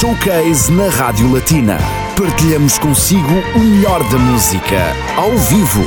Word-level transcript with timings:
Showcase 0.00 0.72
na 0.72 0.88
Rádio 0.88 1.32
Latina. 1.32 1.78
Partilhamos 2.18 2.78
consigo 2.78 3.32
o 3.54 3.58
melhor 3.60 4.02
da 4.10 4.18
música, 4.18 4.76
ao 5.16 5.30
vivo. 5.38 5.84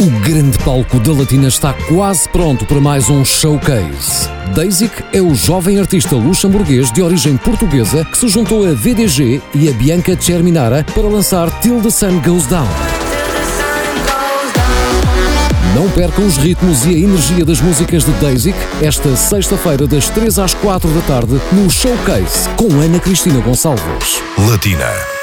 O 0.00 0.20
grande 0.20 0.58
palco 0.58 0.98
da 0.98 1.12
Latina 1.12 1.46
está 1.46 1.72
quase 1.72 2.28
pronto 2.28 2.66
para 2.66 2.80
mais 2.80 3.08
um 3.08 3.24
showcase. 3.24 4.28
Daisic 4.54 4.92
é 5.12 5.22
o 5.22 5.32
jovem 5.34 5.78
artista 5.78 6.16
luxemburguês 6.16 6.90
de 6.90 7.02
origem 7.02 7.36
portuguesa 7.36 8.04
que 8.04 8.18
se 8.18 8.26
juntou 8.26 8.66
a 8.66 8.72
VDG 8.72 9.40
e 9.54 9.68
a 9.68 9.72
Bianca 9.72 10.20
Cerminara 10.20 10.84
para 10.92 11.04
lançar 11.04 11.48
Till 11.60 11.80
the 11.80 11.90
Sun 11.90 12.20
Goes 12.20 12.46
Down. 12.46 13.07
Não 15.78 15.88
percam 15.90 16.26
os 16.26 16.36
ritmos 16.36 16.84
e 16.86 16.88
a 16.88 16.98
energia 16.98 17.44
das 17.44 17.60
músicas 17.60 18.04
de 18.04 18.10
Daisic 18.14 18.58
esta 18.82 19.14
sexta-feira 19.14 19.86
das 19.86 20.10
3 20.10 20.36
às 20.40 20.52
4 20.52 20.90
da 20.90 21.00
tarde 21.02 21.40
no 21.52 21.70
Showcase 21.70 22.48
com 22.56 22.66
Ana 22.80 22.98
Cristina 22.98 23.38
Gonçalves. 23.38 24.20
Latina. 24.36 25.17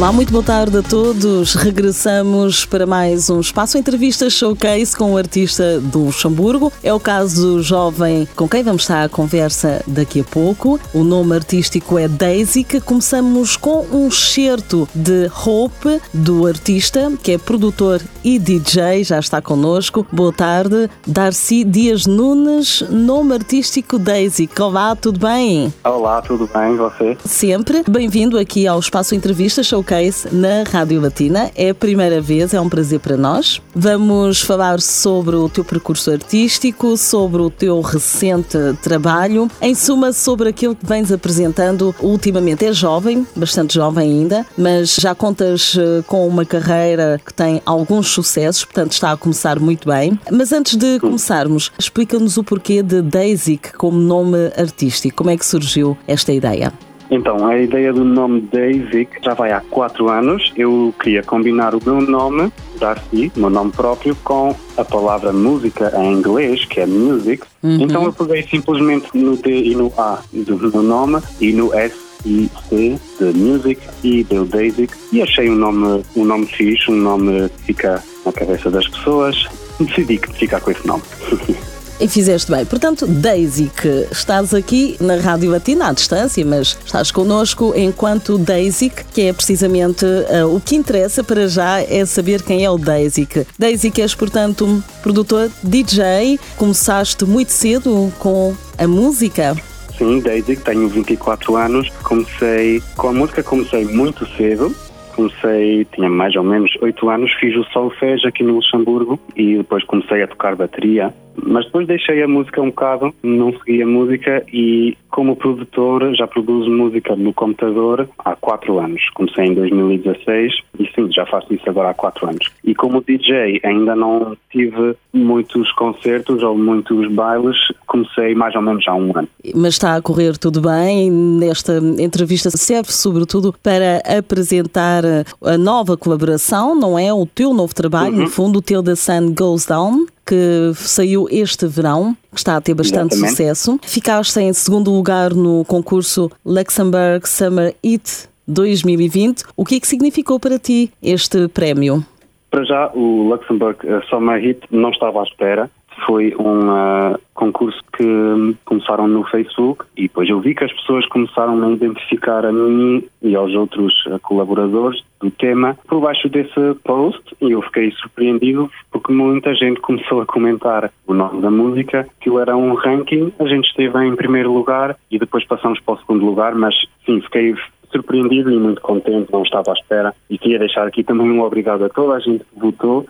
Olá, 0.00 0.12
muito 0.12 0.32
boa 0.32 0.42
tarde 0.42 0.78
a 0.78 0.82
todos. 0.82 1.52
Regressamos 1.52 2.64
para 2.64 2.86
mais 2.86 3.28
um 3.28 3.38
espaço 3.38 3.76
entrevista 3.76 4.30
showcase 4.30 4.96
com 4.96 5.12
o 5.12 5.18
artista 5.18 5.78
do 5.78 6.06
Luxemburgo. 6.06 6.72
É 6.82 6.90
o 6.90 6.98
caso 6.98 7.56
do 7.56 7.62
jovem 7.62 8.26
com 8.34 8.48
quem 8.48 8.62
vamos 8.62 8.80
estar 8.80 9.04
à 9.04 9.10
conversa 9.10 9.82
daqui 9.86 10.20
a 10.20 10.24
pouco. 10.24 10.80
O 10.94 11.04
nome 11.04 11.34
artístico 11.34 11.98
é 11.98 12.08
Daisy, 12.08 12.64
que 12.64 12.80
começamos 12.80 13.58
com 13.58 13.84
um 13.92 14.08
excerto 14.08 14.88
de 14.94 15.30
Hope 15.44 16.00
do 16.14 16.46
artista, 16.46 17.12
que 17.22 17.32
é 17.32 17.38
produtor 17.38 18.00
e 18.24 18.38
DJ, 18.38 19.04
já 19.04 19.18
está 19.18 19.42
connosco. 19.42 20.06
Boa 20.10 20.32
tarde, 20.32 20.88
Darcy 21.06 21.62
Dias 21.62 22.06
Nunes, 22.06 22.82
nome 22.88 23.34
artístico 23.34 23.98
Daisy. 23.98 24.48
Olá, 24.58 24.96
tudo 24.96 25.20
bem? 25.20 25.70
Olá, 25.84 26.22
tudo 26.22 26.48
bem, 26.50 26.74
você? 26.74 27.18
Sempre. 27.22 27.84
Bem-vindo 27.86 28.38
aqui 28.38 28.66
ao 28.66 28.80
Espaço 28.80 29.14
Entrevista 29.14 29.62
Showcase 29.62 29.89
Showcase 29.90 30.28
na 30.32 30.62
Rádio 30.62 31.00
Latina. 31.00 31.50
É 31.56 31.70
a 31.70 31.74
primeira 31.74 32.20
vez, 32.20 32.54
é 32.54 32.60
um 32.60 32.68
prazer 32.68 33.00
para 33.00 33.16
nós. 33.16 33.60
Vamos 33.74 34.40
falar 34.40 34.80
sobre 34.80 35.34
o 35.34 35.48
teu 35.48 35.64
percurso 35.64 36.12
artístico, 36.12 36.96
sobre 36.96 37.42
o 37.42 37.50
teu 37.50 37.80
recente 37.80 38.56
trabalho, 38.82 39.50
em 39.60 39.74
suma, 39.74 40.12
sobre 40.12 40.48
aquilo 40.48 40.76
que 40.76 40.86
vens 40.86 41.10
apresentando 41.10 41.92
ultimamente. 42.00 42.64
É 42.64 42.72
jovem, 42.72 43.26
bastante 43.34 43.74
jovem 43.74 44.08
ainda, 44.08 44.46
mas 44.56 44.94
já 44.94 45.12
contas 45.12 45.76
eh, 45.76 46.02
com 46.06 46.26
uma 46.28 46.44
carreira 46.44 47.20
que 47.24 47.34
tem 47.34 47.60
alguns 47.66 48.08
sucessos, 48.08 48.64
portanto 48.64 48.92
está 48.92 49.10
a 49.10 49.16
começar 49.16 49.58
muito 49.58 49.88
bem. 49.88 50.18
Mas 50.30 50.52
antes 50.52 50.76
de 50.76 51.00
começarmos, 51.00 51.72
explica-nos 51.76 52.36
o 52.36 52.44
porquê 52.44 52.80
de 52.82 53.02
Daisy 53.02 53.60
como 53.76 53.98
nome 53.98 54.52
artístico. 54.56 55.16
Como 55.16 55.30
é 55.30 55.36
que 55.36 55.44
surgiu 55.44 55.98
esta 56.06 56.32
ideia? 56.32 56.72
Então, 57.10 57.44
a 57.46 57.58
ideia 57.58 57.92
do 57.92 58.04
nome 58.04 58.40
Daisy 58.40 59.08
já 59.22 59.34
vai 59.34 59.50
há 59.50 59.60
quatro 59.60 60.08
anos. 60.08 60.52
Eu 60.56 60.94
queria 61.00 61.22
combinar 61.22 61.74
o 61.74 61.80
meu 61.84 62.00
nome, 62.00 62.52
Darcy, 62.78 63.32
meu 63.34 63.50
nome 63.50 63.72
próprio, 63.72 64.16
com 64.22 64.54
a 64.76 64.84
palavra 64.84 65.32
música 65.32 65.92
em 65.96 66.12
inglês, 66.12 66.64
que 66.64 66.80
é 66.80 66.86
music. 66.86 67.42
Uhum. 67.62 67.78
Então 67.80 68.04
eu 68.04 68.12
peguei 68.12 68.44
simplesmente 68.44 69.08
no 69.12 69.36
D 69.36 69.50
e 69.50 69.74
no 69.74 69.92
A 69.98 70.20
do 70.32 70.56
meu 70.56 70.82
nome 70.82 71.20
e 71.40 71.52
no 71.52 71.74
S 71.74 71.94
e 72.24 72.48
C 72.68 72.98
de 73.18 73.38
music 73.38 73.80
e 74.04 74.22
deu 74.24 74.44
Daisy. 74.44 74.88
E 75.12 75.20
achei 75.20 75.50
um 75.50 75.56
nome, 75.56 76.04
um 76.14 76.24
nome 76.24 76.46
fixe, 76.46 76.90
um 76.90 76.96
nome 76.96 77.48
que 77.48 77.62
fica 77.64 78.02
na 78.24 78.32
cabeça 78.32 78.70
das 78.70 78.86
pessoas. 78.86 79.48
Decidi 79.80 80.18
que 80.18 80.32
ficar 80.34 80.60
com 80.60 80.70
esse 80.70 80.86
nome. 80.86 81.02
E 82.00 82.08
fizeste 82.08 82.50
bem. 82.50 82.64
Portanto, 82.64 83.06
Daisy, 83.06 83.70
que 83.76 84.08
estás 84.10 84.54
aqui 84.54 84.96
na 85.02 85.16
Rádio 85.16 85.50
Latina 85.50 85.88
à 85.88 85.92
distância, 85.92 86.42
mas 86.46 86.78
estás 86.82 87.10
connosco 87.10 87.74
enquanto 87.76 88.38
Daisy, 88.38 88.90
que 89.12 89.22
é 89.26 89.32
precisamente 89.34 90.06
uh, 90.06 90.56
o 90.56 90.58
que 90.62 90.76
interessa 90.76 91.22
para 91.22 91.46
já 91.46 91.82
é 91.82 92.06
saber 92.06 92.40
quem 92.42 92.64
é 92.64 92.70
o 92.70 92.78
Daisy. 92.78 93.28
Daisy, 93.58 93.92
és, 93.98 94.14
portanto, 94.14 94.82
produtor 95.02 95.50
DJ, 95.62 96.40
começaste 96.56 97.26
muito 97.26 97.52
cedo 97.52 98.10
com 98.18 98.56
a 98.78 98.88
música. 98.88 99.54
Sim, 99.98 100.20
Daisy, 100.20 100.56
tenho 100.56 100.88
24 100.88 101.54
anos, 101.54 101.90
comecei 102.02 102.82
com 102.96 103.08
a 103.08 103.12
música, 103.12 103.42
comecei 103.42 103.84
muito 103.84 104.26
cedo, 104.38 104.74
comecei, 105.14 105.84
tinha 105.94 106.08
mais 106.08 106.34
ou 106.34 106.42
menos 106.42 106.70
8 106.80 107.10
anos, 107.10 107.30
fiz 107.34 107.54
o 107.56 107.64
solfege 107.64 108.26
aqui 108.26 108.42
no 108.42 108.54
Luxemburgo 108.54 109.20
e 109.36 109.58
depois 109.58 109.84
comecei 109.84 110.22
a 110.22 110.26
tocar 110.26 110.56
bateria 110.56 111.12
mas 111.44 111.64
depois 111.66 111.86
deixei 111.86 112.22
a 112.22 112.28
música 112.28 112.60
um 112.60 112.66
bocado, 112.66 113.14
não 113.22 113.52
segui 113.58 113.82
a 113.82 113.86
música 113.86 114.44
e 114.52 114.96
como 115.10 115.36
produtor 115.36 116.14
já 116.14 116.26
produzo 116.26 116.70
música 116.70 117.16
no 117.16 117.32
computador 117.34 118.08
há 118.18 118.36
quatro 118.36 118.78
anos. 118.78 119.02
Comecei 119.14 119.46
em 119.46 119.54
2016 119.54 120.52
e 120.78 120.86
sim, 120.94 121.10
já 121.12 121.26
faço 121.26 121.52
isso 121.52 121.68
agora 121.68 121.90
há 121.90 121.94
quatro 121.94 122.28
anos. 122.28 122.48
E 122.64 122.74
como 122.74 123.02
DJ 123.02 123.60
ainda 123.64 123.96
não 123.96 124.36
tive 124.50 124.94
muitos 125.12 125.70
concertos 125.72 126.42
ou 126.42 126.56
muitos 126.56 127.10
bailes, 127.12 127.56
comecei 127.86 128.34
mais 128.34 128.54
ou 128.54 128.62
menos 128.62 128.86
há 128.86 128.94
um 128.94 129.12
ano. 129.16 129.28
Mas 129.54 129.74
está 129.74 129.96
a 129.96 130.02
correr 130.02 130.38
tudo 130.38 130.60
bem. 130.60 131.10
Nesta 131.10 131.78
entrevista 131.98 132.50
serve 132.50 132.92
sobretudo 132.92 133.54
para 133.62 134.00
apresentar 134.18 135.02
a 135.44 135.58
nova 135.58 135.96
colaboração, 135.96 136.74
não 136.74 136.98
é? 136.98 137.12
O 137.12 137.26
teu 137.26 137.52
novo 137.52 137.74
trabalho, 137.74 138.14
uhum. 138.14 138.20
no 138.22 138.28
fundo, 138.28 138.58
o 138.60 138.62
Till 138.62 138.82
the 138.82 138.94
Sun 138.94 139.34
Goes 139.34 139.66
Down 139.66 140.06
que 140.30 140.72
saiu 140.76 141.26
este 141.28 141.66
verão, 141.66 142.16
que 142.32 142.38
está 142.38 142.56
a 142.56 142.60
ter 142.60 142.72
bastante 142.72 143.14
Exatamente. 143.14 143.30
sucesso. 143.30 143.80
Ficaste 143.82 144.38
em 144.38 144.52
segundo 144.52 144.92
lugar 144.92 145.34
no 145.34 145.64
concurso 145.64 146.30
Luxembourg 146.46 147.28
Summer 147.28 147.74
Hit 147.84 148.28
2020. 148.46 149.42
O 149.56 149.64
que 149.64 149.74
é 149.74 149.80
que 149.80 149.88
significou 149.88 150.38
para 150.38 150.56
ti 150.56 150.92
este 151.02 151.48
prémio? 151.48 152.04
Para 152.48 152.64
já, 152.64 152.90
o 152.94 153.28
Luxembourg 153.28 153.76
eh, 153.84 154.00
Summer 154.08 154.40
Hit 154.40 154.60
não 154.70 154.90
estava 154.90 155.20
à 155.20 155.24
espera 155.24 155.68
foi 156.06 156.34
um 156.38 156.68
uh, 156.68 157.18
concurso 157.34 157.78
que 157.96 158.56
começaram 158.64 159.06
no 159.08 159.24
Facebook 159.24 159.84
e 159.96 160.02
depois 160.02 160.28
eu 160.28 160.40
vi 160.40 160.54
que 160.54 160.64
as 160.64 160.72
pessoas 160.72 161.06
começaram 161.06 161.62
a 161.62 161.70
identificar 161.70 162.44
a 162.44 162.52
mim 162.52 163.04
e 163.22 163.34
aos 163.34 163.54
outros 163.54 163.92
uh, 164.06 164.18
colaboradores 164.20 165.02
do 165.20 165.30
tema 165.30 165.76
por 165.86 166.00
baixo 166.00 166.28
desse 166.28 166.74
post 166.84 167.22
e 167.40 167.50
eu 167.50 167.62
fiquei 167.62 167.90
surpreendido 167.92 168.70
porque 168.90 169.12
muita 169.12 169.54
gente 169.54 169.80
começou 169.80 170.20
a 170.20 170.26
comentar 170.26 170.90
o 171.06 171.14
nome 171.14 171.42
da 171.42 171.50
música, 171.50 172.08
que 172.20 172.30
era 172.36 172.56
um 172.56 172.74
ranking, 172.74 173.32
a 173.38 173.46
gente 173.46 173.68
esteve 173.68 174.04
em 174.04 174.16
primeiro 174.16 174.52
lugar 174.52 174.96
e 175.10 175.18
depois 175.18 175.44
passamos 175.46 175.80
para 175.80 175.94
o 175.94 175.98
segundo 175.98 176.24
lugar, 176.24 176.54
mas 176.54 176.74
sim, 177.04 177.20
fiquei 177.20 177.54
surpreendido 177.92 178.50
e 178.50 178.58
muito 178.58 178.80
contente, 178.80 179.32
não 179.32 179.42
estava 179.42 179.70
à 179.70 179.74
espera 179.74 180.14
e 180.28 180.38
queria 180.38 180.58
deixar 180.58 180.86
aqui 180.86 181.02
também 181.02 181.30
um 181.30 181.42
obrigado 181.42 181.84
a 181.84 181.88
toda 181.88 182.14
a 182.14 182.20
gente 182.20 182.44
que 182.44 182.60
votou, 182.60 183.06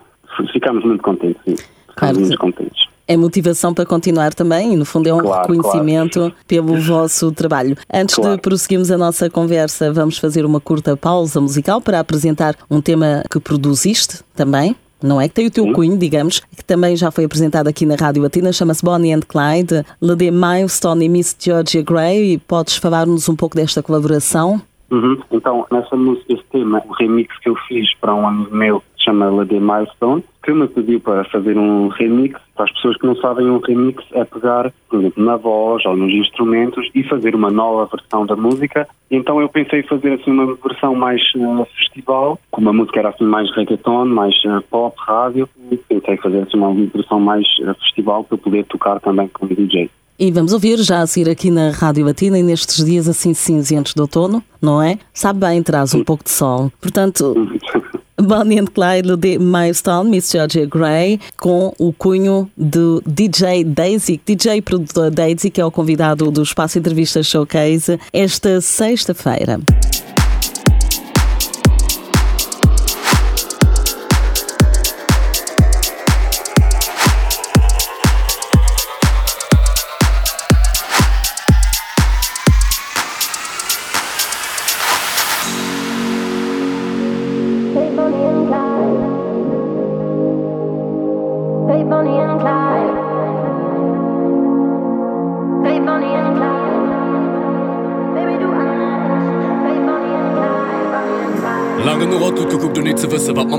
ficamos 0.51 0.83
muito 0.83 1.03
contentes, 1.03 1.41
sim. 1.43 1.55
Claro, 1.95 2.19
muito 2.19 2.37
contentes. 2.37 2.90
É 3.07 3.17
motivação 3.17 3.73
para 3.73 3.85
continuar 3.85 4.33
também 4.33 4.73
e, 4.73 4.75
no 4.75 4.85
fundo, 4.85 5.07
é 5.07 5.13
um 5.13 5.19
claro, 5.19 5.41
reconhecimento 5.41 6.19
claro. 6.19 6.35
pelo 6.47 6.79
vosso 6.79 7.31
trabalho. 7.31 7.75
Antes 7.93 8.15
claro. 8.15 8.35
de 8.35 8.41
prosseguirmos 8.41 8.89
a 8.91 8.97
nossa 8.97 9.29
conversa, 9.29 9.91
vamos 9.91 10.17
fazer 10.17 10.45
uma 10.45 10.59
curta 10.59 10.95
pausa 10.95 11.41
musical 11.41 11.81
para 11.81 11.99
apresentar 11.99 12.55
um 12.69 12.79
tema 12.81 13.23
que 13.29 13.39
produziste 13.39 14.19
também. 14.35 14.75
não 15.03 15.19
é? 15.19 15.27
Que 15.27 15.35
tem 15.35 15.47
o 15.47 15.51
teu 15.51 15.71
cunho, 15.73 15.97
digamos, 15.97 16.39
que 16.55 16.63
também 16.63 16.95
já 16.95 17.11
foi 17.11 17.25
apresentado 17.25 17.67
aqui 17.67 17.85
na 17.85 17.95
Rádio 17.95 18.21
Latina, 18.21 18.53
chama-se 18.53 18.83
Bonnie 18.83 19.13
and 19.13 19.21
Clyde, 19.27 19.83
Lady 20.01 20.31
Milestone 20.31 21.05
e 21.05 21.09
Miss 21.09 21.35
Georgia 21.39 21.81
Gray. 21.81 22.37
Podes 22.47 22.77
falar-nos 22.77 23.27
um 23.27 23.35
pouco 23.35 23.55
desta 23.55 23.81
colaboração? 23.81 24.61
Uhum. 24.91 25.17
Então, 25.31 25.65
nessa 25.71 25.95
música, 25.95 26.33
esse 26.33 26.43
tema, 26.51 26.81
o 26.87 26.93
remix 26.93 27.37
que 27.39 27.49
eu 27.49 27.55
fiz 27.67 27.93
para 27.95 28.13
um 28.13 28.27
amigo 28.27 28.55
meu 28.55 28.83
chama 28.97 29.29
Lady 29.29 29.59
Milestone, 29.59 30.23
que 30.43 30.51
me 30.53 30.67
pediu 30.67 30.99
para 30.99 31.23
fazer 31.25 31.57
um 31.57 31.87
remix. 31.89 32.39
Para 32.55 32.65
as 32.65 32.71
pessoas 32.73 32.97
que 32.97 33.05
não 33.05 33.15
sabem, 33.15 33.49
um 33.49 33.59
remix 33.59 34.03
é 34.13 34.23
pegar, 34.23 34.71
por 34.89 34.99
exemplo, 34.99 35.23
na 35.23 35.37
voz 35.37 35.85
ou 35.85 35.95
nos 35.95 36.11
instrumentos 36.11 36.89
e 36.93 37.03
fazer 37.03 37.35
uma 37.35 37.51
nova 37.51 37.87
versão 37.91 38.25
da 38.25 38.35
música. 38.35 38.87
Então 39.09 39.39
eu 39.39 39.49
pensei 39.49 39.83
fazer 39.83 40.13
assim 40.13 40.31
uma 40.31 40.55
versão 40.55 40.95
mais 40.95 41.21
uh, 41.35 41.65
festival, 41.77 42.39
como 42.49 42.69
a 42.69 42.73
música 42.73 42.99
era 42.99 43.09
assim 43.09 43.25
mais 43.25 43.53
reggaeton, 43.55 44.05
mais 44.05 44.35
uh, 44.45 44.61
pop, 44.69 44.95
rádio, 44.99 45.47
e 45.71 45.77
pensei 45.77 46.17
fazer 46.17 46.39
assim 46.39 46.57
uma 46.57 46.73
versão 46.73 47.19
mais 47.19 47.45
uh, 47.59 47.73
festival 47.75 48.23
para 48.23 48.35
eu 48.35 48.39
poder 48.39 48.65
tocar 48.65 48.99
também 48.99 49.27
como 49.27 49.53
DJ. 49.53 49.89
E 50.19 50.31
vamos 50.31 50.53
ouvir 50.53 50.77
já 50.77 51.01
a 51.01 51.07
seguir 51.07 51.31
aqui 51.31 51.49
na 51.49 51.71
Rádio 51.71 52.05
Latina 52.05 52.37
e 52.37 52.43
nestes 52.43 52.85
dias 52.85 53.07
assim 53.07 53.33
cinzentos 53.33 53.93
de 53.93 54.01
outono, 54.01 54.43
não 54.61 54.79
é? 54.81 54.99
Sabe 55.11 55.39
bem, 55.39 55.63
traz 55.63 55.95
um 55.95 56.03
pouco 56.03 56.23
de 56.23 56.29
sol. 56.29 56.71
Portanto, 56.79 57.33
Bonnie 58.21 58.59
and 58.59 58.67
Clyde 58.67 59.15
de 59.17 59.39
Milestone, 59.39 60.09
Miss 60.09 60.31
Georgia 60.31 60.65
Gray, 60.65 61.19
com 61.37 61.73
o 61.77 61.91
cunho 61.91 62.49
do 62.55 63.01
DJ 63.05 63.63
Daisy, 63.63 64.21
DJ 64.25 64.61
produtor 64.61 65.09
Daisy, 65.09 65.49
que 65.49 65.59
é 65.59 65.65
o 65.65 65.71
convidado 65.71 66.29
do 66.31 66.43
Espaço 66.43 66.77
Entrevista 66.77 67.23
Showcase, 67.23 67.99
esta 68.13 68.61
sexta-feira. 68.61 69.59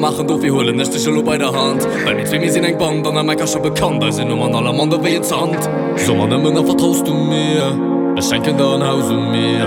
Machen. 0.03 0.27
Do 0.27 0.43
wir 0.43 0.53
holen 0.53 0.77
nicht 0.77 1.01
schon 1.01 1.25
bei 1.25 1.39
der 1.39 1.53
Hand. 1.53 1.87
Weil 2.05 2.17
mit 2.17 2.31
wie 2.31 2.49
sind 2.49 2.65
eng 2.65 2.77
Band 2.79 3.07
dann 3.07 3.25
mein 3.27 3.47
schon 3.47 3.63
bekannt. 3.63 4.03
Da 4.03 4.11
sind 4.11 4.29
nur 4.29 4.37
man 4.37 4.55
aller 4.55 4.73
Mann 4.73 4.91
wie 5.05 5.17
Hand 5.17 5.69
so 5.97 6.15
man 6.15 6.31
immer 6.33 6.65
vertraust 6.65 7.07
du 7.07 7.15
mir. 7.15 8.15
Es 8.19 8.29
schenken 8.29 8.57
da 8.59 8.75
ein 8.75 8.87
Haus 8.87 9.09
um 9.11 9.31
mir. 9.31 9.67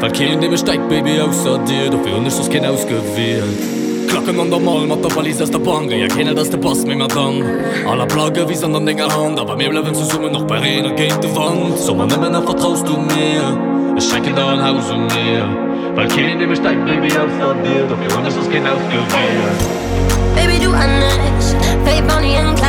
Weil 0.00 0.12
kind 0.12 0.42
dem 0.42 0.56
steigt 0.56 0.88
Baby 0.88 1.20
außer 1.20 1.58
dir. 1.58 1.90
Doch 1.90 2.04
wir 2.04 2.18
nicht 2.18 2.38
das 2.38 2.48
Kind 2.48 2.66
ausgewählt. 2.66 3.44
Klacken 4.08 4.40
an 4.40 4.50
der 4.50 4.60
Mal 4.60 4.86
mat 4.86 5.04
der 5.04 5.14
Wal 5.14 5.24
der 5.24 5.58
Bank. 5.58 5.90
Ja 5.92 6.08
kenne 6.08 6.34
das 6.34 6.50
der 6.50 6.58
Pass 6.58 6.84
mir 6.84 7.06
dann. 7.08 7.42
Aller 7.86 8.06
Plage 8.06 8.48
wie 8.48 8.64
an 8.64 8.74
an 8.74 8.88
ennger 8.88 9.14
Hand 9.14 9.38
aber 9.38 9.56
mir 9.56 9.70
bleiben 9.70 9.94
zu 9.94 10.04
summen 10.04 10.32
noch 10.32 10.46
bei 10.46 10.58
Rener 10.58 10.92
geht 10.92 11.22
de 11.22 11.34
Wand 11.36 11.78
so 11.78 11.94
man 11.94 12.10
immer 12.10 12.42
vertraust 12.42 12.86
du 12.88 12.92
mir 12.92 13.73
We 13.94 14.00
schenken 14.00 14.34
dan 14.34 14.58
huis 14.58 14.90
en 14.90 15.06
neer. 15.06 15.46
Weil 15.94 16.08
kennen 16.08 16.38
die 16.38 16.46
besteigt, 16.46 16.84
Baby, 16.84 17.06
aus 17.06 17.30
der 17.38 17.54
Bier. 17.62 17.86
Doch 17.88 18.00
wir 18.00 18.10
wollen, 18.12 18.24
dass 18.24 18.36
es 18.36 18.48
genau 18.50 18.76
für 18.88 19.04
wir. 19.14 19.48
Baby, 20.34 20.64
du 20.64 20.72
anders. 20.72 21.54
Fade 21.84 22.04
and 22.36 22.63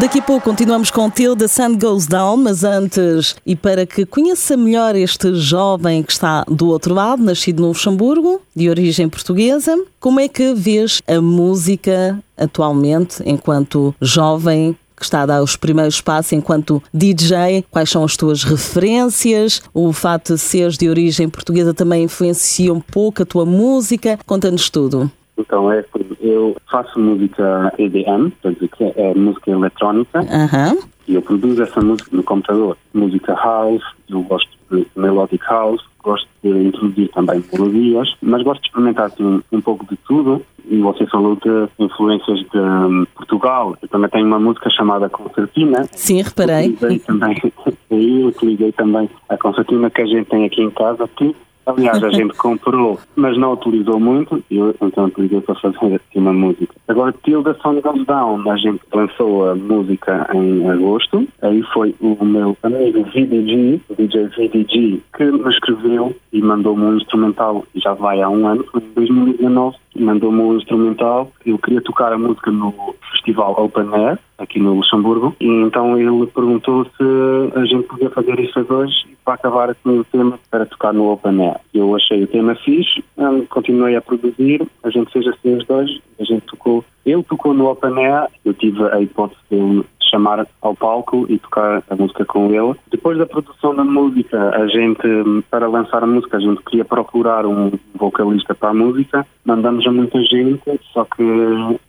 Daqui 0.00 0.20
a 0.20 0.22
pouco 0.22 0.44
continuamos 0.44 0.92
com 0.92 1.10
Till 1.10 1.34
the 1.34 1.48
Sun 1.48 1.76
Goes 1.76 2.06
Down, 2.06 2.36
mas 2.36 2.62
antes, 2.62 3.34
e 3.44 3.56
para 3.56 3.84
que 3.84 4.06
conheça 4.06 4.56
melhor 4.56 4.94
este 4.94 5.34
jovem 5.34 6.04
que 6.04 6.12
está 6.12 6.44
do 6.44 6.68
outro 6.68 6.94
lado, 6.94 7.20
nascido 7.20 7.62
no 7.62 7.68
Luxemburgo, 7.68 8.40
de 8.54 8.70
origem 8.70 9.08
portuguesa, 9.08 9.76
como 9.98 10.20
é 10.20 10.28
que 10.28 10.54
vês 10.54 11.02
a 11.04 11.20
música 11.20 12.16
atualmente, 12.36 13.24
enquanto 13.26 13.92
jovem 14.00 14.76
que 14.96 15.04
está 15.04 15.22
a 15.22 15.26
dar 15.26 15.42
os 15.42 15.56
primeiros 15.56 16.00
passos 16.00 16.32
enquanto 16.32 16.80
DJ, 16.94 17.64
quais 17.68 17.90
são 17.90 18.04
as 18.04 18.16
tuas 18.16 18.44
referências, 18.44 19.62
o 19.74 19.92
fato 19.92 20.34
de 20.34 20.40
seres 20.40 20.78
de 20.78 20.88
origem 20.88 21.28
portuguesa 21.28 21.74
também 21.74 22.04
influencia 22.04 22.72
um 22.72 22.80
pouco 22.80 23.22
a 23.22 23.26
tua 23.26 23.44
música, 23.44 24.16
conta-nos 24.24 24.70
tudo. 24.70 25.10
Então, 25.38 25.70
é, 25.72 25.84
eu 26.20 26.56
faço 26.70 26.98
música 26.98 27.72
EDM, 27.78 28.30
quer 28.42 28.52
dizer, 28.52 28.68
que 28.68 28.84
é 28.84 29.14
música 29.14 29.50
eletrónica, 29.50 30.20
Aham. 30.20 30.78
e 31.06 31.14
eu 31.14 31.22
produzo 31.22 31.62
essa 31.62 31.80
música 31.80 32.10
no 32.12 32.22
computador. 32.22 32.76
Música 32.92 33.34
house, 33.34 33.84
eu 34.10 34.20
gosto 34.22 34.50
de 34.70 34.86
melodic 34.96 35.44
house, 35.48 35.82
gosto 36.02 36.28
de 36.42 36.50
introduzir 36.50 37.08
também 37.10 37.42
melodias, 37.52 38.14
mas 38.20 38.42
gosto 38.42 38.62
de 38.62 38.68
experimentar 38.68 39.06
assim, 39.06 39.42
um 39.52 39.60
pouco 39.60 39.86
de 39.86 39.96
tudo. 40.06 40.42
E 40.70 40.78
você 40.80 41.06
falou 41.06 41.34
de 41.36 41.68
influências 41.82 42.40
de 42.40 42.58
hum, 42.58 43.06
Portugal. 43.14 43.74
Eu 43.80 43.88
também 43.88 44.10
tenho 44.10 44.26
uma 44.26 44.38
música 44.38 44.68
chamada 44.68 45.08
Concertina. 45.08 45.88
Sim, 45.92 46.20
reparei. 46.20 46.68
Utilizei 46.68 46.98
também, 46.98 47.42
eu 47.90 48.26
utilizei 48.26 48.72
também 48.72 49.08
a 49.30 49.38
concertina 49.38 49.88
que 49.88 50.02
a 50.02 50.06
gente 50.06 50.28
tem 50.28 50.44
aqui 50.44 50.60
em 50.60 50.70
casa, 50.70 51.08
que 51.16 51.34
aliás 51.68 52.02
a 52.02 52.10
gente 52.10 52.34
comprou, 52.36 52.98
mas 53.14 53.36
não 53.38 53.52
utilizou 53.52 54.00
muito, 54.00 54.42
eu 54.50 54.74
então 54.80 55.06
utilizei 55.06 55.40
para 55.40 55.54
fazer 55.56 56.00
uma 56.14 56.32
música. 56.32 56.74
Agora, 56.88 57.12
the 57.12 57.54
Sun 57.62 57.80
Goes 57.80 58.06
Down, 58.06 58.50
a 58.50 58.56
gente 58.56 58.80
lançou 58.92 59.50
a 59.50 59.54
música 59.54 60.28
em 60.34 60.68
agosto, 60.68 61.26
aí 61.42 61.62
foi 61.74 61.94
o 62.00 62.24
meu 62.24 62.56
amigo 62.62 63.04
VDG, 63.04 63.80
DJ 63.96 64.28
VDG, 64.28 65.02
que 65.16 65.24
me 65.24 65.50
escreveu 65.50 66.16
e 66.32 66.40
mandou-me 66.40 66.84
um 66.84 66.96
instrumental, 66.96 67.64
já 67.74 67.94
vai 67.94 68.22
há 68.22 68.28
um 68.28 68.46
ano, 68.46 68.64
em 68.74 68.80
2019, 68.94 69.76
mandou-me 69.96 70.40
um 70.40 70.56
instrumental, 70.56 71.30
eu 71.44 71.58
queria 71.58 71.80
tocar 71.82 72.12
a 72.12 72.18
música 72.18 72.50
no 72.50 72.94
festival 73.18 73.54
Open 73.58 73.88
Air, 73.92 74.18
aqui 74.38 74.58
no 74.58 74.74
Luxemburgo, 74.74 75.34
e 75.40 75.46
então 75.46 75.98
ele 75.98 76.26
perguntou 76.26 76.84
se 76.84 77.58
a 77.58 77.64
gente 77.64 77.86
podia 77.86 78.10
fazer 78.10 78.38
isso 78.40 78.58
a 78.58 78.62
dois 78.62 79.04
para 79.24 79.34
acabar 79.34 79.70
assim 79.70 79.98
o 79.98 80.04
tema 80.04 80.38
para 80.50 80.64
tocar 80.66 80.92
no 80.92 81.12
Open 81.12 81.44
Air. 81.44 81.56
Eu 81.74 81.94
achei 81.94 82.22
o 82.22 82.26
tema 82.26 82.54
fixe, 82.54 83.04
hum, 83.16 83.44
continuei 83.48 83.96
a 83.96 84.00
produzir, 84.00 84.66
a 84.82 84.90
gente 84.90 85.12
fez 85.12 85.26
assim 85.26 85.56
os 85.56 85.66
dois, 85.66 85.90
a 86.18 86.24
gente 86.24 86.42
tocou, 86.46 86.84
ele 87.04 87.22
tocou 87.22 87.52
no 87.52 87.68
Open 87.68 88.06
Air, 88.06 88.28
eu 88.44 88.54
tive 88.54 88.82
a 88.84 89.00
hipótese 89.00 89.40
de 89.50 89.84
chamar 90.08 90.46
ao 90.60 90.74
palco 90.74 91.26
e 91.28 91.38
tocar 91.38 91.82
a 91.88 91.96
música 91.96 92.24
com 92.24 92.46
ele. 92.52 92.74
Depois 92.90 93.18
da 93.18 93.26
produção 93.26 93.74
da 93.74 93.84
música, 93.84 94.50
a 94.56 94.66
gente, 94.66 95.02
para 95.50 95.68
lançar 95.68 96.02
a 96.02 96.06
música, 96.06 96.36
a 96.36 96.40
gente 96.40 96.62
queria 96.62 96.84
procurar 96.84 97.46
um 97.46 97.72
vocalista 97.94 98.54
para 98.54 98.70
a 98.70 98.74
música. 98.74 99.26
Mandamos 99.44 99.86
a 99.86 99.92
muita 99.92 100.22
gente, 100.24 100.80
só 100.92 101.04
que 101.04 101.22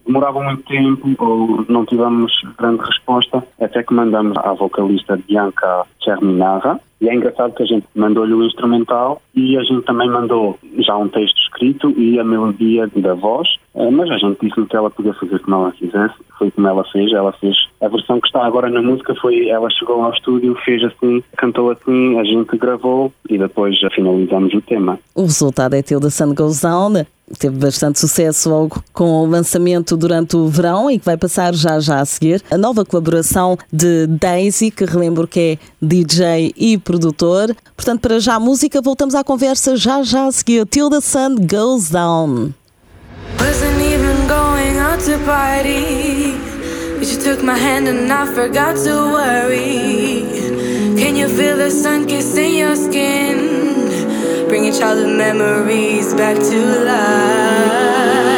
demorava 0.09 0.41
muito 0.41 0.63
tempo 0.63 1.07
ou 1.19 1.63
não 1.69 1.85
tivemos 1.85 2.33
grande 2.57 2.83
resposta, 2.83 3.43
até 3.61 3.83
que 3.83 3.93
mandamos 3.93 4.35
à 4.37 4.53
vocalista 4.53 5.19
Bianca 5.27 5.85
Cherminara. 6.03 6.79
E 6.99 7.07
é 7.07 7.13
engraçado 7.15 7.53
que 7.53 7.63
a 7.63 7.65
gente 7.65 7.85
mandou-lhe 7.95 8.33
o 8.33 8.43
instrumental 8.43 9.21
e 9.33 9.55
a 9.55 9.63
gente 9.63 9.83
também 9.83 10.09
mandou 10.09 10.59
já 10.79 10.97
um 10.97 11.07
texto 11.07 11.37
escrito 11.37 11.91
e 11.91 12.19
a 12.19 12.23
melodia 12.25 12.87
da 12.93 13.13
voz, 13.13 13.47
eh, 13.75 13.89
mas 13.89 14.09
a 14.09 14.17
gente 14.17 14.37
disse-lhe 14.41 14.65
que 14.65 14.75
ela 14.75 14.89
podia 14.89 15.13
fazer 15.13 15.39
como 15.39 15.55
ela 15.55 15.71
quisesse. 15.71 16.15
Foi 16.37 16.51
como 16.51 16.67
ela 16.67 16.83
fez, 16.85 17.13
ela 17.13 17.31
fez 17.31 17.55
a 17.81 17.87
versão 17.87 18.19
que 18.19 18.27
está 18.27 18.45
agora 18.45 18.69
na 18.69 18.81
música 18.81 19.15
foi 19.15 19.47
ela 19.47 19.69
chegou 19.69 20.03
ao 20.03 20.11
estúdio, 20.11 20.55
fez 20.65 20.83
assim, 20.83 21.23
cantou 21.37 21.71
assim, 21.71 22.19
a 22.19 22.23
gente 22.25 22.57
gravou 22.57 23.13
e 23.29 23.37
depois 23.37 23.77
finalizamos 23.93 24.53
o 24.53 24.61
tema. 24.61 24.99
O 25.15 25.21
resultado 25.21 25.75
é 25.75 25.81
the 25.81 26.09
Sun 26.09 26.33
Goes 26.35 26.61
Down. 26.61 27.05
Teve 27.37 27.57
bastante 27.57 27.99
sucesso 27.99 28.69
com 28.91 29.23
o 29.23 29.25
lançamento 29.25 29.95
durante 29.95 30.35
o 30.35 30.47
verão 30.47 30.89
e 30.89 30.97
que 30.97 31.05
vai 31.05 31.17
passar 31.17 31.53
já 31.53 31.79
já 31.79 31.99
a 31.99 32.05
seguir. 32.05 32.41
A 32.49 32.57
nova 32.57 32.83
colaboração 32.83 33.57
de 33.71 34.07
Daisy, 34.07 34.71
que 34.71 34.85
relembro 34.85 35.27
que 35.27 35.39
é 35.39 35.57
DJ 35.81 36.53
e 36.57 36.77
produtor. 36.77 37.55
Portanto, 37.75 38.01
para 38.01 38.19
já 38.19 38.35
a 38.35 38.39
música, 38.39 38.81
voltamos 38.81 39.15
à 39.15 39.23
conversa 39.23 39.75
já 39.75 40.01
já 40.03 40.25
a 40.25 40.31
seguir. 40.31 40.65
Till 40.65 40.89
the 40.89 41.01
Sun 41.01 41.35
Goes 41.47 41.89
Down. 41.89 42.53
Wasn't 43.39 43.79
even 43.81 44.27
going 44.27 44.77
out 44.77 44.99
to 45.05 45.17
party. 45.25 46.33
But 46.99 47.07
you 47.07 47.17
took 47.17 47.43
my 47.43 47.57
hand 47.57 47.87
and 47.87 48.11
I 48.11 48.25
forgot 48.33 48.75
to 48.83 49.13
worry. 49.13 50.25
Can 50.97 51.15
you 51.15 51.29
feel 51.29 51.55
the 51.55 51.69
sun 51.69 52.07
kissing 52.07 52.55
your 52.55 52.75
skin? 52.75 53.58
Bringing 54.49 54.73
childhood 54.73 55.15
memories 55.15 56.11
back 56.15 56.35
to 56.35 56.83
life. 56.83 58.28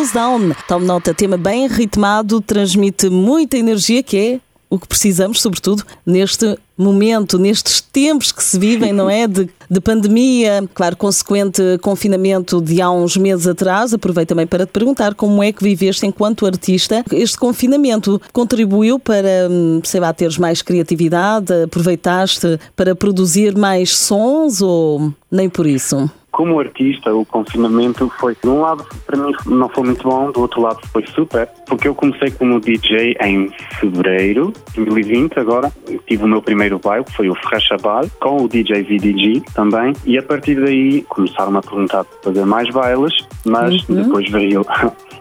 Goes 0.00 0.12
Down. 0.12 0.54
Tome 0.66 0.86
nota, 0.86 1.12
tema 1.12 1.36
bem 1.36 1.66
ritmado, 1.66 2.40
transmite 2.40 3.10
muita 3.10 3.58
energia, 3.58 4.02
que 4.02 4.16
é 4.16 4.40
o 4.70 4.78
que 4.78 4.88
precisamos, 4.88 5.42
sobretudo 5.42 5.84
neste 6.06 6.56
momento, 6.74 7.38
nestes 7.38 7.82
tempos 7.82 8.32
que 8.32 8.42
se 8.42 8.58
vivem, 8.58 8.94
não 8.94 9.10
é? 9.10 9.28
De, 9.28 9.50
de 9.68 9.80
pandemia, 9.80 10.66
claro, 10.72 10.96
consequente 10.96 11.60
confinamento 11.82 12.62
de 12.62 12.80
há 12.80 12.90
uns 12.90 13.14
meses 13.18 13.46
atrás. 13.46 13.92
Aproveito 13.92 14.30
também 14.30 14.46
para 14.46 14.64
te 14.64 14.70
perguntar 14.72 15.14
como 15.14 15.42
é 15.42 15.52
que 15.52 15.62
viveste 15.62 16.06
enquanto 16.06 16.46
artista. 16.46 17.04
Este 17.12 17.36
confinamento 17.36 18.18
contribuiu 18.32 18.98
para, 18.98 19.48
hum, 19.50 19.82
sei 19.84 20.00
lá, 20.00 20.14
teres 20.14 20.38
mais 20.38 20.62
criatividade? 20.62 21.52
Aproveitaste 21.64 22.58
para 22.74 22.94
produzir 22.94 23.54
mais 23.54 23.94
sons 23.94 24.62
ou 24.62 25.12
nem 25.30 25.50
por 25.50 25.66
isso? 25.66 26.10
Como 26.30 26.60
artista, 26.60 27.12
o 27.14 27.24
confinamento 27.24 28.10
foi, 28.20 28.36
de 28.42 28.48
um 28.48 28.60
lado, 28.60 28.84
para 29.06 29.16
mim 29.16 29.32
não 29.46 29.68
foi 29.68 29.84
muito 29.84 30.02
bom, 30.08 30.30
do 30.30 30.40
outro 30.40 30.60
lado 30.62 30.78
foi 30.92 31.04
super, 31.06 31.48
porque 31.66 31.88
eu 31.88 31.94
comecei 31.94 32.30
como 32.30 32.60
DJ 32.60 33.16
em 33.22 33.50
fevereiro 33.80 34.52
de 34.72 34.84
2020, 34.84 35.38
agora 35.38 35.72
tive 36.06 36.24
o 36.24 36.28
meu 36.28 36.40
primeiro 36.40 36.78
baile, 36.78 37.04
que 37.04 37.12
foi 37.16 37.28
o 37.28 37.34
Ferrachabal, 37.34 38.04
com 38.20 38.44
o 38.44 38.48
DJ 38.48 38.82
VDG 38.82 39.42
também, 39.54 39.92
e 40.04 40.16
a 40.18 40.22
partir 40.22 40.54
daí 40.62 41.02
começaram 41.08 41.56
a 41.56 41.60
perguntar 41.62 42.04
para 42.04 42.18
fazer 42.32 42.44
mais 42.46 42.68
bailes, 42.70 43.12
mas 43.44 43.88
Uhum. 43.88 44.02
depois 44.02 44.28
veio 44.30 44.64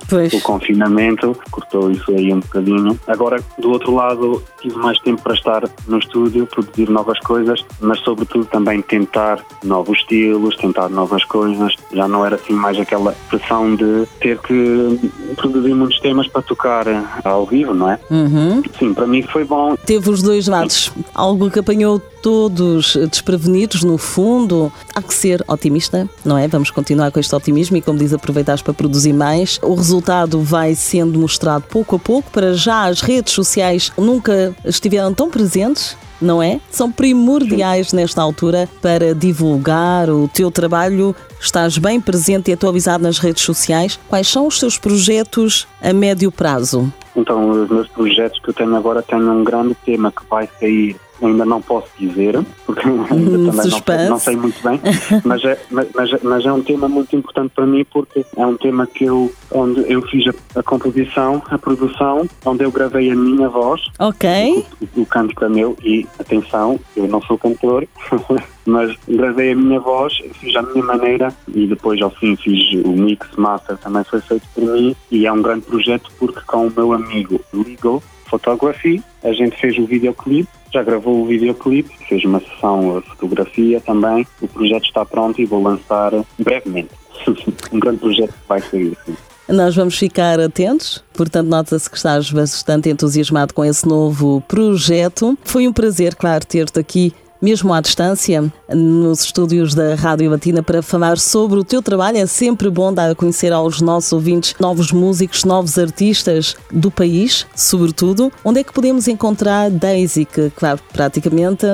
Pois. 0.10 0.32
o 0.34 0.42
confinamento, 0.42 1.36
cortou 1.52 1.92
isso 1.92 2.12
aí 2.12 2.34
um 2.34 2.40
bocadinho. 2.40 3.00
Agora, 3.08 3.42
do 3.58 3.72
outro 3.72 3.94
lado, 3.96 4.44
tive 4.62 4.76
mais 4.76 5.00
tempo 5.00 5.22
para 5.22 5.34
estar 5.34 5.64
no 5.88 5.98
estúdio, 6.00 6.46
produzir 6.48 6.90
novas 6.90 7.20
coisas, 7.20 7.64
mas 7.82 8.00
sobretudo 8.00 8.46
também 8.46 8.82
tentar 8.82 9.40
novos 9.64 10.00
estilos, 10.00 10.56
tentar 10.58 10.90
novas 11.00 11.24
coisas. 11.24 11.76
Já 11.94 12.08
não 12.08 12.26
era 12.26 12.36
assim 12.36 12.54
mais 12.54 12.78
aquela 12.78 13.16
pressão 13.30 13.76
de 13.76 14.06
ter 14.20 14.38
que 14.40 15.12
produzir 15.36 15.74
muitos 15.74 16.00
temas 16.00 16.28
para 16.28 16.42
tocar 16.42 16.86
ao 17.24 17.46
vivo, 17.46 17.74
não 17.74 17.90
é? 17.90 18.00
Uhum. 18.10 18.62
Sim, 18.78 18.94
para 18.94 19.08
mim 19.08 19.22
foi 19.24 19.46
bom. 19.46 19.76
Teve 19.86 20.10
os 20.10 20.22
dois 20.22 20.48
lados. 20.48 20.92
Algo 21.14 21.50
que 21.50 21.60
apanhou 21.60 22.00
todos 22.22 22.98
desprevenidos, 23.10 23.84
no 23.84 23.98
fundo. 23.98 24.72
Há 24.94 25.02
que 25.02 25.14
ser 25.14 25.44
otimista, 25.48 26.10
não 26.26 26.38
é? 26.38 26.48
Vamos 26.48 26.70
continuar 26.70 27.12
com 27.12 27.20
este 27.20 27.34
otimismo 27.34 27.78
e, 27.78 27.82
como 27.82 27.98
diz, 27.98 28.14
aproveitaste 28.14 28.64
para 28.64 28.74
produzir 28.74 29.14
mais. 29.14 29.60
O 29.64 29.74
resultado 29.74 30.42
vai 30.42 30.76
sendo 30.76 31.18
mostrado 31.18 31.64
pouco 31.70 31.96
a 31.96 32.00
pouco. 32.00 32.30
Para 32.32 32.54
já, 32.54 32.86
as 32.86 33.02
redes 33.02 33.34
sociais 33.34 33.92
nunca 33.98 34.54
estiveram 34.66 35.14
tão 35.14 35.30
presentes. 35.30 35.96
Não 36.22 36.42
é? 36.44 36.60
São 36.70 36.92
primordiais 36.92 37.94
nesta 37.94 38.22
altura 38.22 38.68
para 38.82 39.16
divulgar 39.16 40.10
o 40.10 40.28
teu 40.28 40.52
trabalho. 40.52 41.16
Estás 41.40 41.78
bem 41.78 42.02
presente 42.02 42.52
e 42.52 42.54
atualizado 42.54 43.04
nas 43.04 43.20
redes 43.20 43.44
sociais. 43.44 44.00
Quais 44.10 44.28
são 44.28 44.48
os 44.48 44.60
teus 44.60 44.78
projetos 44.78 45.68
a 45.82 45.94
médio 45.94 46.32
prazo? 46.32 46.92
Então, 47.16 47.50
os 47.50 47.70
meus 47.70 47.88
projetos 47.88 48.40
que 48.40 48.50
eu 48.50 48.54
tenho 48.54 48.76
agora 48.76 49.02
têm 49.02 49.20
um 49.20 49.44
grande 49.44 49.76
tema 49.86 50.12
que 50.12 50.22
vai 50.30 50.50
sair. 50.60 50.96
Ainda 51.22 51.46
não 51.46 51.62
posso 51.62 51.88
dizer, 52.00 52.40
porque 52.66 52.88
ainda 52.88 53.06
também 53.52 53.72
não, 53.72 54.10
não 54.10 54.20
sei 54.20 54.36
muito 54.36 54.62
bem, 54.64 54.80
mas 55.26 55.44
é, 55.44 55.60
mas, 55.70 55.88
mas- 56.24 56.46
é 56.46 56.52
um 56.54 56.62
tema 56.62 56.88
muito 56.88 57.16
importante 57.16 57.52
para 57.54 57.66
mim 57.66 57.86
porque 57.92 58.26
é 58.38 58.46
um 58.46 58.56
tema 58.56 58.88
que 58.88 59.04
eu, 59.06 59.32
onde 59.52 59.84
eu 59.92 60.02
fiz 60.04 60.26
a, 60.28 60.60
a 60.60 60.64
composição, 60.64 61.42
a 61.50 61.58
produção, 61.58 62.28
onde 62.46 62.64
eu 62.64 62.72
gravei 62.72 63.12
a 63.12 63.16
minha 63.16 63.50
voz, 63.50 63.82
Ok. 64.00 64.66
o, 64.96 65.02
o 65.02 65.06
canto 65.06 65.44
é 65.44 65.50
meu 65.50 65.76
e, 65.84 66.08
atenção, 66.20 66.80
eu 66.96 67.08
não 67.08 67.22
sou 67.22 67.38
cantor, 67.38 67.86
mas 68.66 68.96
gravei 69.08 69.52
a 69.52 69.56
minha 69.56 69.80
voz, 69.80 70.14
fiz 70.40 70.56
à 70.56 70.62
minha 70.62 70.84
maneira 70.84 71.34
e 71.54 71.68
depois 71.68 72.02
ao 72.02 72.10
fim 72.12 72.36
fiz 72.36 72.64
o 72.86 72.90
mix 72.90 73.28
master, 73.36 73.78
também 73.78 74.04
foi 74.04 74.22
feito 74.22 74.48
por 74.54 74.64
mim. 74.64 74.96
E 75.12 75.26
é 75.26 75.32
um 75.32 75.42
grande 75.42 75.62
projeto 75.66 76.10
porque 76.20 76.40
com 76.46 76.68
o 76.68 76.72
meu 76.76 76.94
amigo 76.94 77.40
Legal 77.54 78.02
Photography 78.30 79.04
a 79.24 79.34
gente 79.34 79.60
fez 79.60 79.78
o 79.78 79.86
videoclipe, 79.86 80.50
já 80.74 80.84
gravou 80.84 81.22
o 81.22 81.26
videoclipe, 81.26 81.90
fez 82.08 82.24
uma 82.24 82.40
sessão 82.40 83.00
de 83.00 83.08
fotografia 83.10 83.82
também, 83.82 84.26
o 84.42 84.48
projeto 84.48 84.86
está 84.86 85.06
pronto 85.06 85.42
e 85.42 85.46
vou 85.46 85.62
lançar 85.62 86.12
brevemente. 86.38 86.90
um 87.72 87.80
grande 87.80 87.98
projeto 87.98 88.32
que 88.32 88.48
vai 88.48 88.62
sair. 88.62 88.98
sim. 89.06 89.16
Nós 89.50 89.76
vamos 89.76 89.98
ficar 89.98 90.40
atentos, 90.40 91.04
portanto, 91.12 91.48
nota-se 91.48 91.90
que 91.90 91.98
estás 91.98 92.32
bastante 92.32 92.88
entusiasmado 92.88 93.52
com 93.52 93.66
esse 93.66 93.88
novo 93.88 94.42
projeto. 94.48 95.36
Foi 95.44 95.68
um 95.68 95.74
prazer, 95.74 96.14
claro, 96.14 96.46
ter-te 96.46 96.80
aqui, 96.80 97.12
mesmo 97.42 97.74
à 97.74 97.82
distância, 97.82 98.52
nos 98.74 99.24
estúdios 99.24 99.74
da 99.74 99.96
Rádio 99.96 100.30
Latina 100.30 100.62
para 100.62 100.82
falar 100.82 101.18
sobre 101.18 101.60
o 101.60 101.64
teu 101.64 101.82
trabalho. 101.82 102.18
É 102.18 102.26
sempre 102.26 102.70
bom 102.70 102.94
dar 102.94 103.12
a 103.12 103.16
conhecer 103.16 103.54
aos 103.54 103.82
nossos 103.82 104.12
ouvintes 104.12 104.56
novos 104.60 104.92
músicos, 104.92 105.44
novos 105.46 105.78
artistas 105.78 106.56
do 106.72 106.92
país, 106.92 107.48
sobretudo. 107.56 108.32
Onde 108.44 108.60
é 108.60 108.64
que 108.64 108.74
podemos 108.74 109.08
encontrar 109.08 109.70
Daisy, 109.70 110.26
que, 110.26 110.50
claro, 110.52 110.80
praticamente 110.92 111.66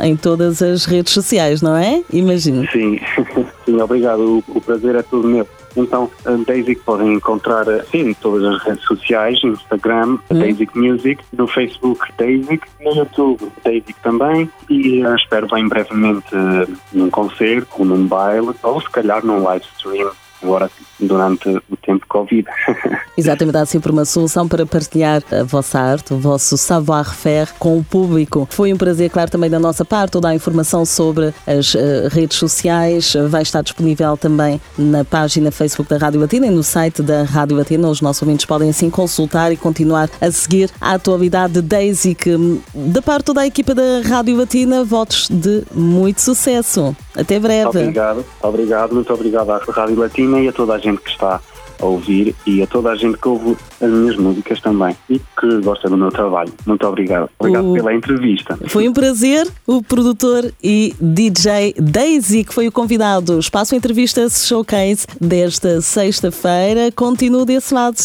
em 0.00 0.16
todas 0.16 0.62
as 0.62 0.84
redes 0.84 1.12
sociais, 1.12 1.62
não 1.62 1.76
é? 1.76 2.02
Imagino. 2.12 2.66
Sim, 2.70 2.98
sim, 3.64 3.80
obrigado. 3.80 4.42
O, 4.48 4.56
o 4.56 4.60
prazer 4.60 4.94
é 4.94 5.02
todo 5.02 5.26
meu. 5.26 5.46
Então, 5.76 6.10
a 6.24 6.30
Daisy 6.32 6.74
podem 6.76 7.14
encontrar 7.14 7.64
sim, 7.90 8.10
em 8.10 8.14
todas 8.14 8.44
as 8.44 8.62
redes 8.62 8.84
sociais, 8.84 9.38
Instagram, 9.44 10.18
Daisy 10.28 10.68
Music, 10.74 11.22
no 11.32 11.46
Facebook 11.46 12.00
Daisy, 12.18 12.60
no 12.80 12.94
YouTube 12.94 13.52
Daisy 13.64 13.94
também, 14.02 14.50
e 14.68 15.02
eh, 15.02 15.14
espero 15.14 15.46
bem 15.48 15.68
brevemente 15.68 16.34
eh, 16.34 16.66
num 16.92 17.10
concerto, 17.10 17.68
ou 17.78 17.84
num 17.84 18.06
baile, 18.06 18.50
ou 18.62 18.80
se 18.80 18.90
calhar 18.90 19.24
num 19.24 19.42
live 19.42 19.64
stream, 19.76 20.10
agora 20.42 20.70
durante 21.06 21.48
o 21.48 21.76
tempo 21.76 22.04
Covid. 22.08 22.46
Exatamente, 23.16 23.56
há 23.56 23.66
sempre 23.66 23.92
uma 23.92 24.04
solução 24.04 24.48
para 24.48 24.64
partilhar 24.64 25.22
a 25.30 25.42
vossa 25.42 25.78
arte, 25.78 26.14
o 26.14 26.18
vosso 26.18 26.56
savoir-faire 26.56 27.50
com 27.58 27.78
o 27.78 27.84
público. 27.84 28.48
Foi 28.50 28.72
um 28.72 28.76
prazer, 28.76 29.10
claro, 29.10 29.30
também 29.30 29.50
da 29.50 29.58
nossa 29.58 29.84
parte, 29.84 30.12
toda 30.12 30.28
a 30.28 30.34
informação 30.34 30.84
sobre 30.84 31.34
as 31.46 31.74
eh, 31.74 32.08
redes 32.10 32.38
sociais 32.38 33.14
vai 33.28 33.42
estar 33.42 33.62
disponível 33.62 34.16
também 34.16 34.60
na 34.78 35.04
página 35.04 35.50
Facebook 35.50 35.88
da 35.90 35.98
Rádio 35.98 36.20
Latina 36.20 36.46
e 36.46 36.50
no 36.50 36.62
site 36.62 37.02
da 37.02 37.22
Rádio 37.22 37.56
Latina. 37.56 37.88
Os 37.88 38.00
nossos 38.00 38.22
ouvintes 38.22 38.46
podem 38.46 38.70
assim 38.70 38.90
consultar 38.90 39.52
e 39.52 39.56
continuar 39.56 40.08
a 40.20 40.30
seguir 40.30 40.70
a 40.80 40.94
atualidade 40.94 41.54
de 41.54 41.62
Daisy, 41.62 42.14
que 42.14 42.34
hum, 42.34 42.60
da 42.74 43.02
parte 43.02 43.24
toda 43.24 43.42
a 43.42 43.46
equipa 43.46 43.74
da 43.74 44.00
Rádio 44.04 44.36
Latina, 44.36 44.84
votos 44.84 45.28
de 45.28 45.62
muito 45.74 46.20
sucesso. 46.20 46.96
Até 47.16 47.38
breve. 47.38 47.68
Obrigado, 47.68 48.24
obrigado, 48.42 48.94
muito 48.94 49.12
obrigado 49.12 49.50
à 49.50 49.58
Rádio 49.58 49.96
Latina 49.96 50.40
e 50.40 50.48
a 50.48 50.52
toda 50.52 50.74
a 50.74 50.78
gente 50.78 50.89
que 50.98 51.10
está 51.10 51.40
a 51.80 51.86
ouvir 51.86 52.34
e 52.46 52.60
a 52.62 52.66
toda 52.66 52.90
a 52.90 52.94
gente 52.96 53.16
que 53.16 53.26
ouve 53.26 53.56
as 53.80 53.88
minhas 53.90 54.16
músicas 54.16 54.60
também 54.60 54.94
e 55.08 55.18
que 55.18 55.60
gosta 55.62 55.88
do 55.88 55.96
meu 55.96 56.10
trabalho. 56.10 56.52
Muito 56.66 56.86
obrigado. 56.86 57.30
Obrigado 57.38 57.70
O- 57.70 57.74
pela 57.74 57.94
entrevista. 57.94 58.58
Foi 58.68 58.86
um 58.86 58.92
prazer, 58.92 59.48
o 59.66 59.82
produtor 59.82 60.52
e 60.62 60.94
DJ 61.00 61.74
Daisy, 61.80 62.44
que 62.44 62.52
foi 62.52 62.68
o 62.68 62.72
convidado. 62.72 63.38
Espaço 63.38 63.74
Entrevista 63.74 64.28
Showcase 64.28 65.06
desta 65.18 65.80
sexta-feira. 65.80 66.92
Continua 66.94 67.46
desse 67.46 67.72
lado. 67.72 67.96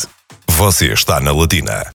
Você 0.57 0.85
está 0.93 1.19
na 1.19 1.33
Latina. 1.33 1.83